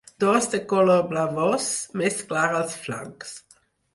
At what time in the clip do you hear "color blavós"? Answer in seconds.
0.71-1.67